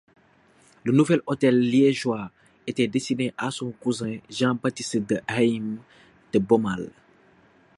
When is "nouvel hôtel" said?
0.93-1.59